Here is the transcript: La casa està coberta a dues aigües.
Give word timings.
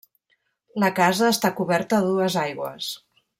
La 0.83 0.89
casa 0.99 1.29
està 1.35 1.51
coberta 1.59 1.99
a 1.99 2.07
dues 2.07 2.39
aigües. 2.49 2.89